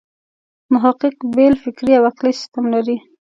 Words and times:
محقق 0.73 1.15
بېل 1.35 1.53
فکري 1.63 1.91
او 1.97 2.03
عقلي 2.09 2.31
سیسټم 2.39 2.65
لري. 2.73 2.97